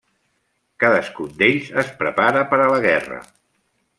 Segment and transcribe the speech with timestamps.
[0.83, 3.21] Cadascun d'ells es prepara per a la guerra.